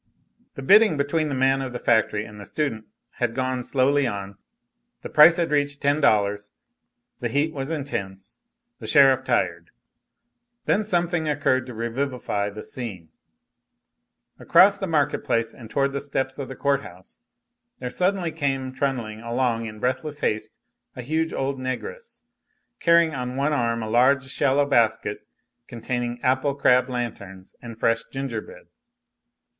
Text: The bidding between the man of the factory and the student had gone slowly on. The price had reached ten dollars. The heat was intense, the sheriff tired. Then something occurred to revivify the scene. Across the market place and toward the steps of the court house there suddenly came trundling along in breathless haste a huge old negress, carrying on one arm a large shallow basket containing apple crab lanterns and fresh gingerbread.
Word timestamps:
The 0.55 0.63
bidding 0.63 0.97
between 0.97 1.29
the 1.29 1.35
man 1.35 1.61
of 1.61 1.73
the 1.73 1.77
factory 1.77 2.25
and 2.25 2.39
the 2.39 2.43
student 2.45 2.85
had 3.17 3.35
gone 3.35 3.63
slowly 3.63 4.07
on. 4.07 4.35
The 5.03 5.09
price 5.11 5.35
had 5.35 5.51
reached 5.51 5.79
ten 5.79 6.01
dollars. 6.01 6.53
The 7.19 7.29
heat 7.29 7.53
was 7.53 7.69
intense, 7.69 8.39
the 8.79 8.87
sheriff 8.87 9.23
tired. 9.23 9.69
Then 10.65 10.83
something 10.83 11.29
occurred 11.29 11.67
to 11.67 11.75
revivify 11.75 12.49
the 12.49 12.63
scene. 12.63 13.09
Across 14.39 14.79
the 14.79 14.87
market 14.87 15.23
place 15.23 15.53
and 15.53 15.69
toward 15.69 15.93
the 15.93 16.01
steps 16.01 16.39
of 16.39 16.47
the 16.47 16.55
court 16.55 16.81
house 16.81 17.19
there 17.77 17.91
suddenly 17.91 18.31
came 18.31 18.73
trundling 18.73 19.21
along 19.21 19.67
in 19.67 19.79
breathless 19.79 20.17
haste 20.21 20.57
a 20.95 21.03
huge 21.03 21.31
old 21.31 21.59
negress, 21.59 22.23
carrying 22.79 23.13
on 23.13 23.35
one 23.35 23.53
arm 23.53 23.83
a 23.83 23.87
large 23.87 24.23
shallow 24.23 24.65
basket 24.65 25.27
containing 25.67 26.19
apple 26.23 26.55
crab 26.55 26.89
lanterns 26.89 27.55
and 27.61 27.77
fresh 27.77 28.03
gingerbread. 28.05 28.65